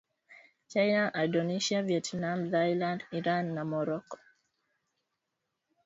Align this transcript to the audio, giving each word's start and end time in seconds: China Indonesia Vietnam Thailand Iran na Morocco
China 0.67 1.11
Indonesia 1.13 1.83
Vietnam 1.83 2.39
Thailand 2.51 3.03
Iran 3.13 3.53
na 3.53 3.63
Morocco 3.63 4.17